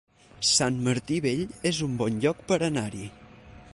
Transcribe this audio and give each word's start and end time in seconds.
Sant 0.51 0.79
Martí 0.87 1.19
Vell 1.25 1.43
es 1.73 1.83
un 1.89 1.99
bon 2.03 2.17
lloc 2.25 2.43
per 2.53 2.59
anar-hi 2.69 3.05